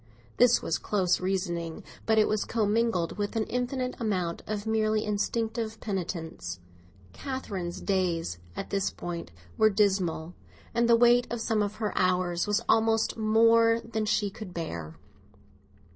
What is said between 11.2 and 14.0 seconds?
of some of her hours was almost more